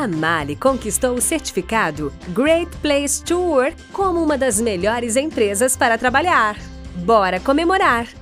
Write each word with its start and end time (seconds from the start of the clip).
A 0.00 0.08
Mali 0.08 0.56
conquistou 0.56 1.14
o 1.14 1.20
certificado 1.20 2.10
Great 2.28 2.74
Place 2.78 3.22
to 3.22 3.38
Work 3.38 3.76
como 3.92 4.22
uma 4.22 4.38
das 4.38 4.58
melhores 4.58 5.14
empresas 5.14 5.76
para 5.76 5.98
trabalhar. 5.98 6.56
Bora 7.04 7.38
comemorar! 7.38 8.19